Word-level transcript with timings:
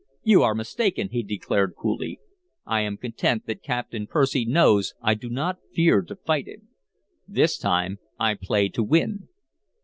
"You 0.23 0.41
are 0.41 0.55
mistaken," 0.55 1.09
he 1.11 1.21
declared 1.21 1.75
coolly. 1.77 2.19
"I 2.65 2.81
am 2.81 2.97
content 2.97 3.45
that 3.45 3.61
Captain 3.61 4.07
Percy 4.07 4.45
knows 4.45 4.95
I 4.99 5.13
do 5.13 5.29
not 5.29 5.59
fear 5.75 6.01
to 6.01 6.15
fight 6.15 6.47
him. 6.47 6.69
This 7.27 7.55
time 7.55 7.99
I 8.19 8.33
play 8.33 8.67
to 8.69 8.81
win." 8.81 9.27